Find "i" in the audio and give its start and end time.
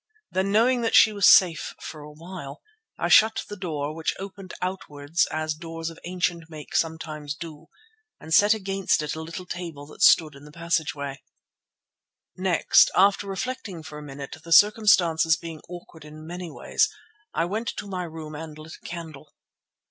2.97-3.07, 17.35-17.45